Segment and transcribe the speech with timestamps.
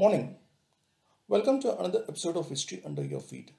[0.00, 0.36] Morning.
[1.28, 3.50] Welcome to another episode of History Under Your Feet.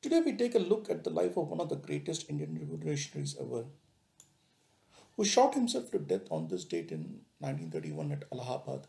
[0.00, 3.36] Today we take a look at the life of one of the greatest Indian revolutionaries
[3.38, 3.66] ever,
[5.16, 8.86] who shot himself to death on this date in 1931 at Allahabad,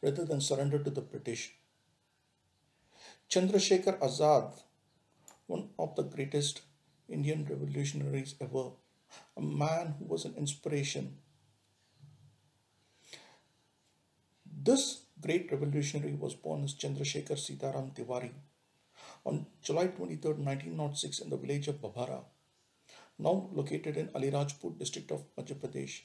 [0.00, 1.56] rather than surrender to the British.
[3.28, 4.52] Chandrasekhar Azad,
[5.48, 6.60] one of the greatest
[7.08, 8.70] Indian revolutionaries ever,
[9.36, 11.16] a man who was an inspiration
[14.66, 18.32] This great revolutionary was born as Chandrasekhar Sitaram Tiwari
[19.24, 22.22] on July 23, 1906 in the village of Babhara,
[23.18, 26.02] now located in Alirajpur district of Madhya Pradesh.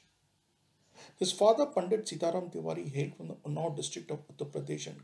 [1.17, 5.01] His father Pandit Sitaram Tiwari hailed from the Unnao district of Uttar Pradesh and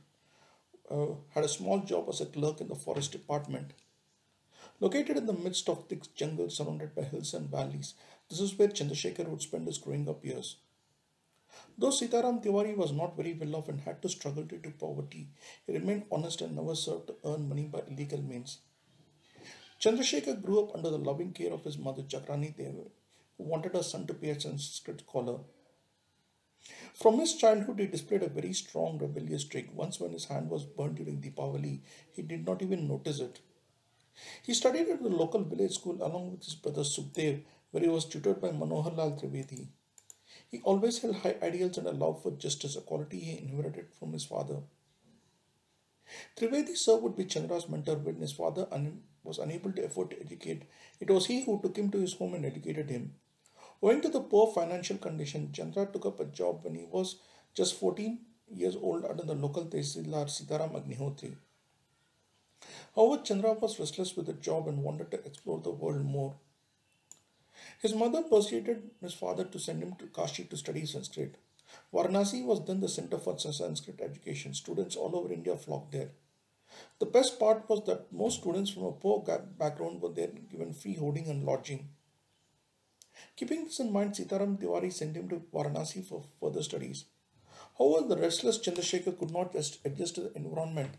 [0.90, 3.74] uh, had a small job as a clerk in the forest department.
[4.80, 7.96] Located in the midst of thick jungle surrounded by hills and valleys,
[8.30, 10.58] this is where Chandrasekhar would spend his growing up years.
[11.78, 15.28] Though Sitaram Tiwari was not very well off and had to struggle due to poverty,
[15.66, 18.60] he remained honest and never served to earn money by illegal means.
[19.80, 22.90] Chandrasekhar grew up under the loving care of his mother Jagrani Devi,
[23.38, 25.40] who wanted her son to be a Sanskrit scholar.
[26.96, 29.72] From his childhood, he displayed a very strong rebellious streak.
[29.74, 33.40] Once, when his hand was burned during Deepavali, he did not even notice it.
[34.42, 38.06] He studied at the local village school along with his brother Sukhdev, where he was
[38.06, 39.68] tutored by Manohar Lal Trivedi.
[40.50, 44.14] He always held high ideals and a love for justice, a quality he inherited from
[44.14, 44.62] his father.
[46.38, 50.22] Trivedi sir would be Chandra's mentor when his father un- was unable to afford to
[50.22, 50.64] educate.
[51.02, 53.16] It was he who took him to his home and educated him.
[53.82, 57.18] Owing to the poor financial condition, Chandra took up a job when he was
[57.54, 61.36] just 14 years old under the local Tehsildar Sitaram Agnihotri.
[62.96, 66.36] However, Chandra was restless with the job and wanted to explore the world more.
[67.82, 71.36] His mother persuaded his father to send him to Kashi to study Sanskrit.
[71.94, 74.54] Varanasi was then the center for Sanskrit education.
[74.54, 76.12] Students all over India flocked there.
[77.00, 79.24] The best part was that most students from a poor
[79.58, 81.90] background were then given free holding and lodging.
[83.36, 87.06] Keeping this in mind, Sitaram Tiwari sent him to Varanasi for further studies.
[87.78, 90.92] However, the restless Chandrasekhar could not adjust to the environment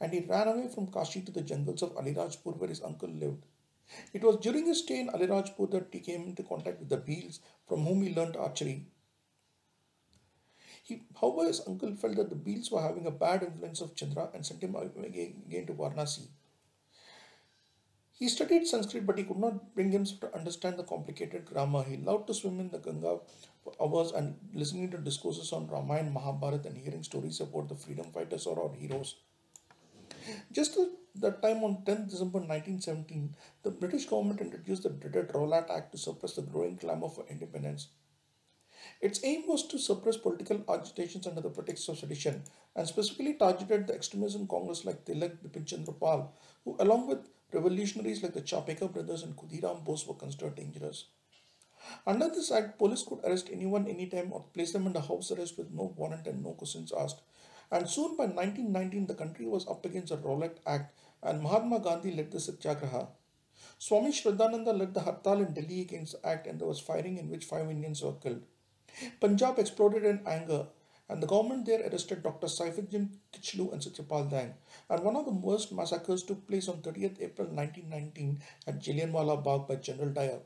[0.00, 3.44] and he ran away from Kashi to the jungles of Alirajpur where his uncle lived.
[4.12, 7.40] It was during his stay in Alirajpur that he came into contact with the Bhils,
[7.66, 8.86] from whom he learnt archery.
[10.82, 14.30] He, however, his uncle felt that the Bhils were having a bad influence of Chandra
[14.34, 16.28] and sent him again to Varanasi.
[18.12, 21.82] He studied Sanskrit, but he could not bring himself to understand the complicated grammar.
[21.82, 23.20] He loved to swim in the Ganga
[23.62, 28.10] for hours and listening to discourses on Ramayana, Mahabharata, and hearing stories about the freedom
[28.12, 29.16] fighters or our heroes.
[30.52, 35.70] Just at that time on 10th December 1917, the British government introduced the dreaded Rowlatt
[35.70, 37.88] Act to suppress the growing clamor for independence.
[39.00, 42.42] Its aim was to suppress political agitations under the pretext of sedition
[42.76, 46.32] and specifically targeted the extremism Congress like Tilak Bipin Chandra Pal,
[46.64, 51.06] who along with revolutionaries like the Chapekar brothers and Khudiram Bose were considered dangerous.
[52.06, 55.70] Under this act, police could arrest anyone anytime or place them under house arrest with
[55.70, 57.20] no warrant and no questions asked.
[57.70, 62.12] And soon by 1919, the country was up against the Rowlatt Act and Mahatma Gandhi
[62.12, 63.08] led the Satyagraha.
[63.78, 67.30] Swami Shraddhananda led the Hartal in Delhi against the act and there was firing in
[67.30, 68.42] which five Indians were killed.
[69.20, 70.66] Punjab exploded in anger
[71.08, 72.46] and the government there arrested Dr.
[72.46, 74.54] Saifuddin Kichlu and Satyapal Dang.
[74.88, 79.68] And one of the worst massacres took place on 30th April 1919 at Jallianwala Bagh
[79.68, 80.40] by General Dyer.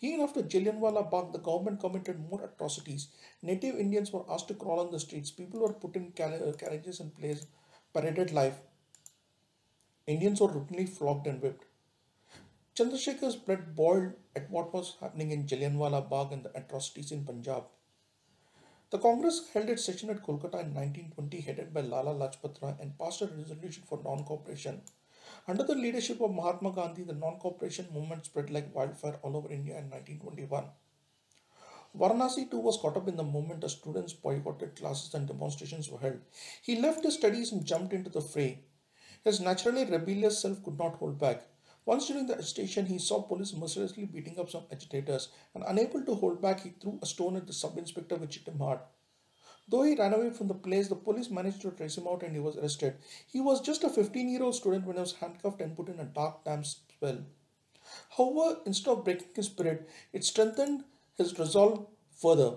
[0.00, 3.08] Even after Jallianwala Bagh, the government committed more atrocities.
[3.42, 5.30] Native Indians were asked to crawl on the streets.
[5.30, 7.46] People were put in uh, carriages and placed
[7.92, 8.58] paraded life.
[10.06, 11.64] Indians were routinely flogged and whipped.
[12.74, 17.64] Chandrasekhar's blood boiled at what was happening in Jallianwala Bagh and the atrocities in Punjab.
[18.90, 22.98] The Congress held its session at Kolkata in 1920, headed by Lala Lajpat Rai, and
[22.98, 24.82] passed a resolution for non-cooperation.
[25.48, 29.78] Under the leadership of Mahatma Gandhi, the non-cooperation movement spread like wildfire all over India
[29.78, 30.64] in 1921.
[31.98, 35.98] Varanasi too was caught up in the movement as students boycotted classes and demonstrations were
[35.98, 36.20] held.
[36.62, 38.60] He left his studies and jumped into the fray.
[39.24, 41.42] His naturally rebellious self could not hold back.
[41.84, 46.14] Once during the agitation, he saw police mercilessly beating up some agitators, and unable to
[46.14, 48.78] hold back, he threw a stone at the sub-inspector which hit him hard.
[49.70, 52.34] Though he ran away from the place, the police managed to trace him out and
[52.34, 52.96] he was arrested.
[53.26, 56.44] He was just a 15-year-old student when he was handcuffed and put in a dark,
[56.44, 57.18] damp spell.
[58.16, 60.84] However, instead of breaking his spirit, it strengthened
[61.16, 62.56] his resolve further.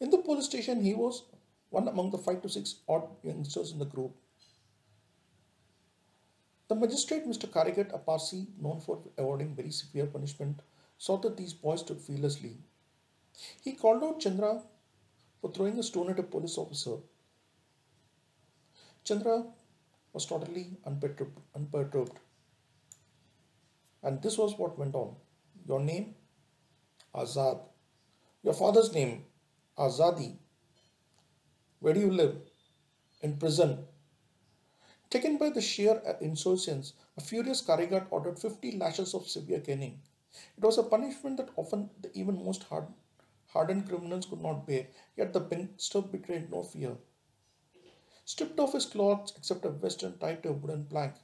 [0.00, 1.24] In the police station, he was
[1.70, 4.16] one among the five to six odd youngsters in the group.
[6.68, 7.48] The magistrate, Mr.
[7.48, 10.60] Karigat, a Parsi known for awarding very severe punishment,
[10.98, 12.56] saw that these boys took fearlessly.
[13.62, 14.62] He called out Chandra
[15.40, 16.96] for throwing a stone at a police officer.
[19.04, 19.44] Chandra
[20.12, 22.18] was totally unperturbed, unperturbed.
[24.02, 25.16] And this was what went on.
[25.66, 26.14] Your name?
[27.14, 27.60] Azad.
[28.42, 29.24] Your father's name?
[29.78, 30.36] Azadi.
[31.80, 32.36] Where do you live?
[33.22, 33.78] In prison.
[35.10, 40.00] Taken by the sheer uh, insouciance, a furious Karigat ordered 50 lashes of severe caning.
[40.56, 42.86] It was a punishment that often the even most hard,
[43.48, 46.96] hardened criminals could not bear, yet the gangster betrayed no fear.
[48.24, 51.14] Stripped off his clothes except a vest and tied to a wooden plank,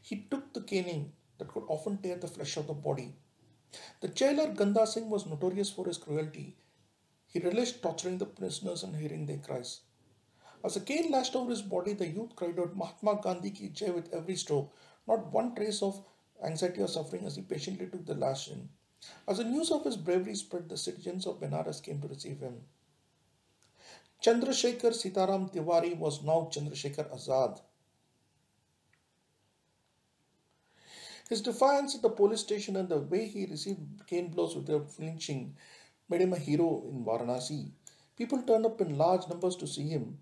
[0.00, 3.14] he took the caning that could often tear the flesh of the body.
[4.00, 6.56] The jailer Ganda Singh was notorious for his cruelty.
[7.26, 9.82] He relished torturing the prisoners and hearing their cries.
[10.64, 13.90] As the cane lashed over his body, the youth cried out Mahatma Gandhi ki jai
[13.90, 14.74] with every stroke,
[15.08, 16.04] not one trace of
[16.44, 18.68] anxiety or suffering as he patiently took the lash in.
[19.28, 22.62] As the news of his bravery spread, the citizens of Benares came to receive him.
[24.22, 27.60] Chandrasekhar Sitaram Tiwari was now Chandrasekhar Azad.
[31.28, 35.56] His defiance at the police station and the way he received cane blows without flinching
[36.08, 37.72] made him a hero in Varanasi.
[38.16, 40.18] People turned up in large numbers to see him,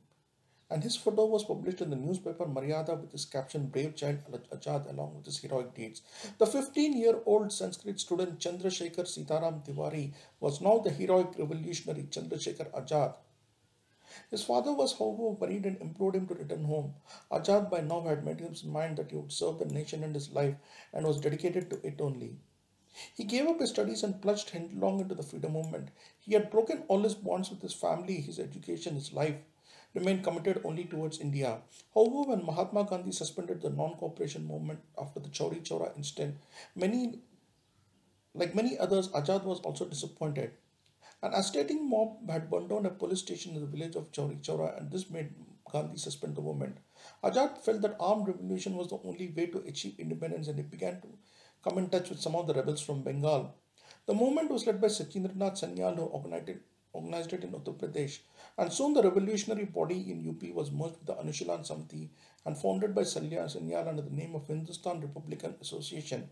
[0.70, 4.18] and his photo was published in the newspaper Maryada with his caption Brave Child
[4.52, 6.02] Ajad along with his heroic deeds.
[6.38, 12.70] The 15 year old Sanskrit student Chandrasekhar Sitaram Tiwari was now the heroic revolutionary Chandrasekhar
[12.72, 13.14] Ajad
[14.30, 16.94] his father was, however, worried and implored him to return home.
[17.32, 20.14] Ajad by now had made up his mind that he would serve the nation and
[20.14, 20.54] his life
[20.92, 22.38] and was dedicated to it only.
[23.14, 25.90] He gave up his studies and plunged headlong into the freedom movement.
[26.20, 29.36] He had broken all his bonds with his family, his education, his life,
[29.94, 31.58] remained committed only towards India.
[31.94, 36.36] However, when Mahatma Gandhi suspended the non-cooperation movement after the Chauri Chaura incident,
[36.74, 37.20] many,
[38.34, 40.52] like many others, Ajad was also disappointed.
[41.22, 44.76] An agitating mob had burned down a police station in the village of Chauri Chaura
[44.76, 45.32] and this made
[45.70, 46.76] Gandhi suspend the movement.
[47.22, 51.00] Ajad felt that armed revolution was the only way to achieve independence and he began
[51.00, 51.08] to
[51.62, 53.54] come in touch with some of the rebels from Bengal.
[54.06, 56.62] The movement was led by Sachindranath Sanyal who organized it,
[56.92, 58.18] organized it in Uttar Pradesh
[58.56, 62.08] and soon the revolutionary body in UP was merged with the Anushilan Samiti
[62.46, 66.28] and founded by Salya Sanyal under the name of Hindustan Republican Association.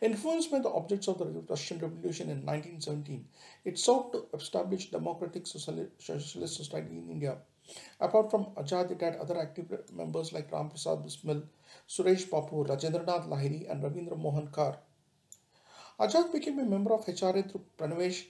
[0.00, 3.26] Influenced by the objects of the Russian Revolution in 1917,
[3.64, 7.38] it sought to establish democratic socialist society in India.
[8.00, 11.42] Apart from Ajad, it had other active members like Ram Prasad Bismil,
[11.88, 14.78] Suresh Babu, Rajendranath Lahiri, and Ravindra Mohan Kar.
[16.00, 18.24] Ajad became a member of HRA through Pranavesh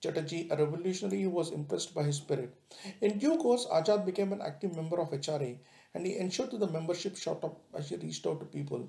[0.00, 2.54] Chatterjee, a revolutionary who was impressed by his spirit.
[3.02, 5.58] In due course, Ajad became an active member of HRA
[5.92, 8.88] and he ensured that the membership shot up as he reached out to people.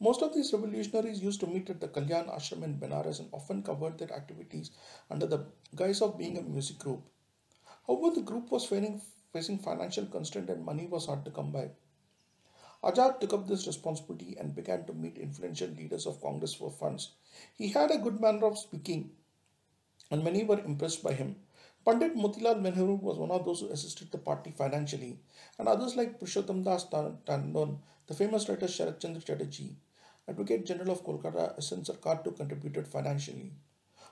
[0.00, 3.62] Most of these revolutionaries used to meet at the Kalyan Ashram in Benares and often
[3.62, 4.72] covered their activities
[5.10, 5.46] under the
[5.76, 7.02] guise of being a music group.
[7.86, 9.00] However, the group was facing,
[9.58, 11.70] financial constraint and money was hard to come by.
[12.82, 17.12] Ajad took up this responsibility and began to meet influential leaders of Congress for funds.
[17.54, 19.12] He had a good manner of speaking
[20.10, 21.36] and many were impressed by him.
[21.84, 25.18] Pandit Motilal Nehru was one of those who assisted the party financially,
[25.58, 29.76] and others like Purushottam Das Tandon, the famous writer Sharat Chandra Chatterjee,
[30.28, 33.52] Advocate General of Kolkata SN Sarkar too contributed financially.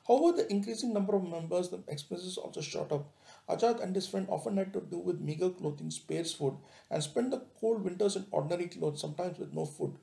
[0.07, 3.11] However, the increasing number of members, the expenses also shot up.
[3.49, 6.59] Ajad and his friend often had to do with meager clothing, sparse food,
[6.91, 9.97] and spend the cold winters in ordinary clothes, sometimes with no food.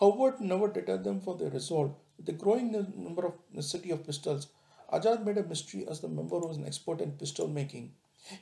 [0.00, 1.94] Howard never deterred them for their resolve.
[2.16, 4.48] With the growing number of necessity of pistols,
[4.92, 7.94] Ajad made a mystery as the member was an expert in pistol making.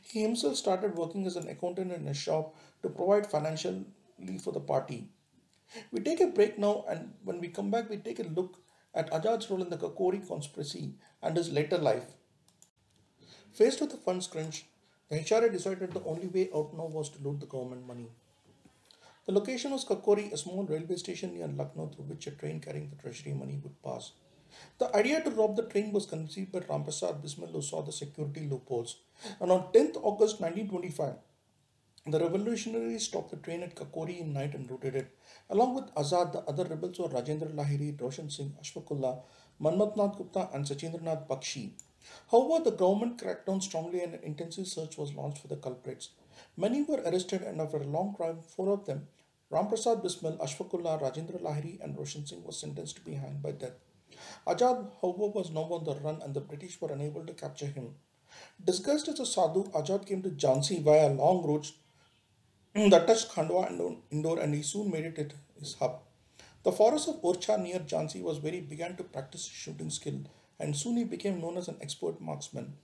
[0.03, 3.85] He himself started working as an accountant in a shop to provide financially
[4.43, 5.09] for the party.
[5.91, 8.59] We take a break now, and when we come back, we take a look
[8.95, 12.07] at Ajad's role in the Kakori conspiracy and his later life.
[13.53, 14.67] Faced with the funds crunch,
[15.09, 18.11] the HRA decided the only way out now was to loot the government money.
[19.27, 22.91] The location was Kakori, a small railway station near Lucknow through which a train carrying
[22.91, 24.13] the treasury money would pass.
[24.79, 28.47] The idea to rob the train was conceived by Ramprasad Bismil who saw the security
[28.47, 28.99] loopholes.
[29.41, 31.15] And on 10th August 1925,
[32.07, 35.17] the revolutionaries stopped the train at Kakori in night and looted it.
[35.49, 39.23] Along with Azad, the other rebels were Rajendra Lahiri, Roshan Singh, Ashfaqullah,
[39.59, 41.71] Manmatnath Gupta, and Sachindranath Bakshi.
[42.31, 46.11] However, the government cracked down strongly and an intensive search was launched for the culprits.
[46.57, 49.09] Many were arrested, and after a long trial, four of them,
[49.55, 53.79] Ramprasad Bismil, Ashfaqullah, Rajendra Lahiri, and Roshan Singh, were sentenced to be hanged by death.
[54.47, 57.95] Ajad, however, was now on the run, and the British were unable to capture him.
[58.65, 61.73] Disguised as a sadhu, Ajad came to Jhansi via long roads
[62.75, 66.01] that touched Khandwa and Indore and he soon made it his hub.
[66.65, 70.23] The forest of Orchha near Jhansi was where he began to practice shooting skill
[70.59, 72.75] and soon he became known as an expert marksman.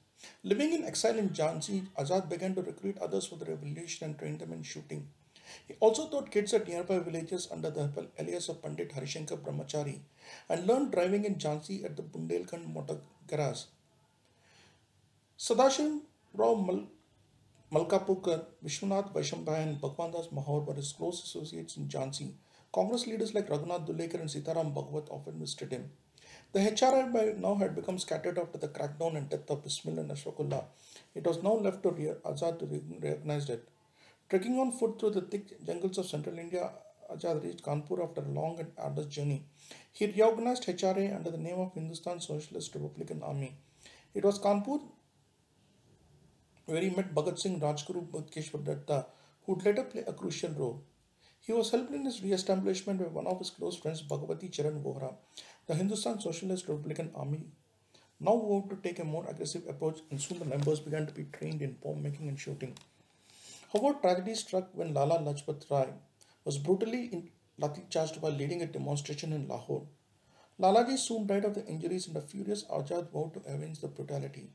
[0.45, 4.39] Living in exile in Jhansi, Azad began to recruit others for the revolution and train
[4.39, 5.09] them in shooting.
[5.67, 10.01] He also taught kids at nearby villages under the alias of Pandit Harishankar Brahmachari
[10.49, 13.65] and learned driving in Jhansi at the Bundelkhand Motor Garage.
[15.39, 16.01] Sadashiv
[16.35, 16.89] Rao Mal-
[17.73, 22.33] Malkapurkar, Vishwanath Vaishambhai and Bhagwandas Mahor were his close associates in Jhansi.
[22.73, 25.91] Congress leaders like Raghunath Dhulekar and Sitaram Bhagwat often visited him.
[26.53, 30.11] The HRI by now had become scattered after the crackdown and death of Bismil and
[30.11, 30.65] Ashfaqullah.
[31.15, 33.69] It was now left to Azad to re- recognize it.
[34.31, 36.71] Trekking on foot through the thick jungles of central India,
[37.13, 39.43] Azad reached Kanpur after a long and arduous journey.
[39.93, 43.57] He reorganized HRA under the name of Hindustan Socialist Republican Army.
[44.15, 44.83] It was Kanpur
[46.67, 49.07] where he met Bhagat Singh, Rajguru Batukeshwar Datta,
[49.43, 50.85] who would later play a crucial role.
[51.41, 55.13] He was helped in his re-establishment by one of his close friends, Bhagavati Charan Vohra.
[55.67, 57.47] The Hindustan Socialist Republican Army
[58.21, 61.25] now vowed to take a more aggressive approach, and soon the members began to be
[61.33, 62.77] trained in bomb making and shooting.
[63.73, 65.93] However, tragedy struck when Lala Lajpat Rai
[66.45, 67.33] was brutally
[67.89, 69.87] charged while leading a demonstration in Lahore.
[70.59, 74.51] Lalaji soon died of the injuries, and a furious Azad vowed to avenge the brutality.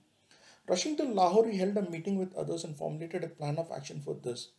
[0.68, 4.02] Rushing to Lahore, he held a meeting with others and formulated a plan of action
[4.02, 4.50] for this.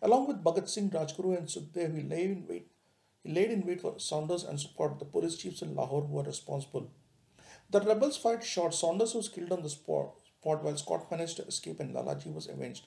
[0.00, 2.70] Along with Bhagat Singh, Rajguru, and Sukhdev, he laid in wait.
[3.22, 6.22] He laid in wait for Saunders and support the police chiefs in Lahore who were
[6.22, 6.90] responsible.
[7.70, 8.74] The rebels fired shot.
[8.74, 12.48] Saunders was killed on the spot, spot while Scott managed to escape and Lalaji was
[12.48, 12.86] avenged.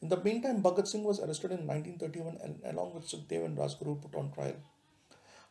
[0.00, 4.00] In the meantime, Bhagat Singh was arrested in 1931 and along with Sukhdev and Rajguru
[4.00, 4.56] put on trial.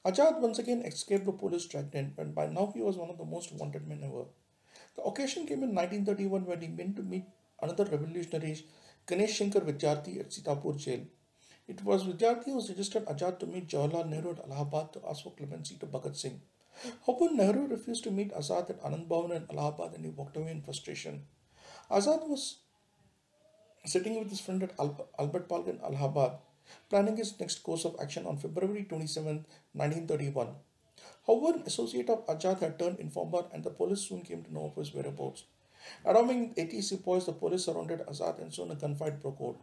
[0.06, 3.26] Azad once again escaped the police dragnet, and by now he was one of the
[3.26, 4.26] most wanted men ever.
[4.96, 7.26] The occasion came in 1931 when he went to meet
[7.62, 8.66] another revolutionary,
[9.06, 11.02] Ganesh Shankar Vidyarthi at Sitapur jail.
[11.68, 15.34] It was Vidyarthi who suggested Azad to meet Jawaharlal Nehru at Allahabad to ask for
[15.34, 16.42] clemency to Bhagat Singh.
[17.06, 20.52] However, Nehru refused to meet Azad at Anand Bhavan in Allahabad and he walked away
[20.52, 21.26] in frustration.
[21.92, 22.60] Azad was
[23.88, 26.38] sitting with his friend at Albert Park in Allahabad,
[26.90, 30.50] planning his next course of action on February 27, 1931.
[31.26, 34.66] However, an associate of Azad had turned informer and the police soon came to know
[34.66, 35.44] of his whereabouts.
[36.06, 39.58] Around 80 sepoys, the police surrounded Azad and soon a gunfight broke out.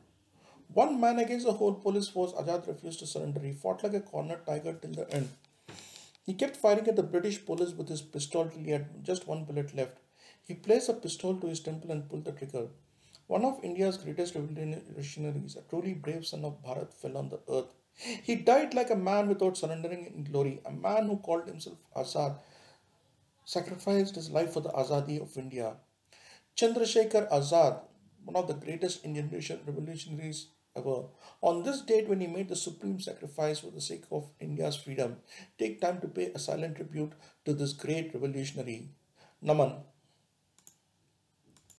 [0.72, 3.40] One man against the whole police force, Azad refused to surrender.
[3.40, 5.28] He fought like a cornered tiger till the end.
[6.24, 9.44] He kept firing at the British police with his pistol till he had just one
[9.44, 9.98] bullet left.
[10.42, 12.68] He placed a pistol to his temple and pulled the trigger.
[13.26, 17.68] One of India's greatest revolutionaries, a truly brave son of Bharat, fell on the earth.
[17.96, 22.38] He died like a man without surrendering in glory, a man who called himself Azad,
[23.44, 25.76] sacrificed his life for the Azadi of India.
[26.56, 27.80] Chandrasekhar Azad,
[28.24, 29.30] one of the greatest Indian
[29.66, 31.04] revolutionaries ever,
[31.40, 35.16] on this date when he made the supreme sacrifice for the sake of India's freedom,
[35.58, 37.12] take time to pay a silent tribute
[37.44, 38.90] to this great revolutionary.
[39.42, 39.82] Naman.